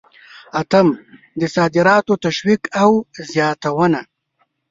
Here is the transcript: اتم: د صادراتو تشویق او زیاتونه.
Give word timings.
اتم: 0.59 0.87
د 1.39 1.41
صادراتو 1.55 2.13
تشویق 2.25 2.61
او 2.81 2.91
زیاتونه. 3.31 3.99